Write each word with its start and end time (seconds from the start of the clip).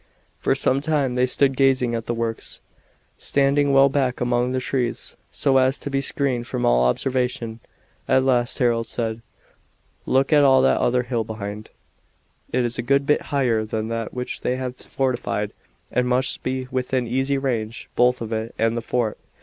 For 0.39 0.55
some 0.55 0.81
time 0.81 1.13
they 1.13 1.27
stood 1.27 1.55
gazing 1.55 1.93
at 1.93 2.07
the 2.07 2.15
works, 2.15 2.59
standing 3.19 3.71
well 3.71 3.87
back 3.87 4.19
among 4.19 4.51
the 4.51 4.59
trees, 4.59 5.15
so 5.31 5.57
as 5.57 5.77
to 5.77 5.91
be 5.91 6.01
screened 6.01 6.47
from 6.47 6.65
all 6.65 6.85
observation. 6.85 7.59
At 8.07 8.23
last 8.23 8.57
Harold 8.57 8.87
said: 8.87 9.21
"Look 10.07 10.33
at 10.33 10.41
that 10.41 10.77
other 10.81 11.03
hill 11.03 11.23
behind. 11.23 11.69
It 12.51 12.65
is 12.65 12.79
a 12.79 12.81
good 12.81 13.05
bit 13.05 13.21
higher 13.29 13.63
than 13.63 13.89
that 13.89 14.11
which 14.11 14.41
they 14.41 14.55
have 14.55 14.75
fortified 14.75 15.53
and 15.91 16.07
must 16.07 16.41
be 16.41 16.67
within 16.71 17.05
easy 17.05 17.37
range 17.37 17.87
both 17.95 18.21
of 18.21 18.33
it 18.33 18.55
and 18.57 18.75
the 18.75 18.81
fort. 18.81 19.19